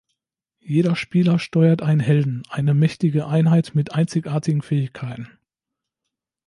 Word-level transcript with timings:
Jeder 0.63 0.95
Spieler 0.95 1.37
steuert 1.37 1.83
einen 1.83 1.99
Helden, 1.99 2.41
eine 2.49 2.73
mächtige 2.73 3.27
Einheit 3.27 3.75
mit 3.75 3.93
einzigartigen 3.93 4.63
Fähigkeiten. 4.63 5.29